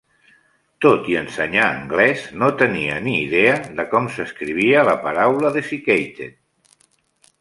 Tot 0.85 1.09
i 1.11 1.17
ensenyar 1.19 1.65
anglès, 1.73 2.23
no 2.43 2.49
tenia 2.61 2.97
ni 3.09 3.13
idea 3.27 3.53
de 3.81 3.85
com 3.93 4.09
s'escrivia 4.17 4.87
la 4.91 4.97
paraula 5.05 5.53
"desiccated". 5.59 6.35